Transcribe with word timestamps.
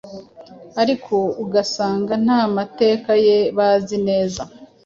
ariko 0.81 1.15
ugasanga 1.43 2.13
nta 2.25 2.39
mateka 2.55 3.11
ye 3.25 3.37
bazi 3.57 3.97
neza 4.07 4.41